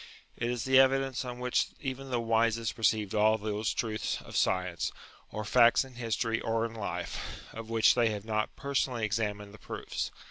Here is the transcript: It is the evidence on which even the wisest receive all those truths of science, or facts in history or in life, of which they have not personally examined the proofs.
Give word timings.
It 0.35 0.49
is 0.49 0.63
the 0.63 0.79
evidence 0.79 1.23
on 1.23 1.37
which 1.39 1.67
even 1.79 2.09
the 2.09 2.19
wisest 2.19 2.75
receive 2.75 3.13
all 3.13 3.37
those 3.37 3.71
truths 3.71 4.19
of 4.23 4.35
science, 4.35 4.91
or 5.29 5.45
facts 5.45 5.85
in 5.85 5.93
history 5.93 6.41
or 6.41 6.65
in 6.65 6.73
life, 6.73 7.43
of 7.53 7.69
which 7.69 7.93
they 7.93 8.09
have 8.09 8.25
not 8.25 8.55
personally 8.55 9.05
examined 9.05 9.53
the 9.53 9.59
proofs. 9.59 10.09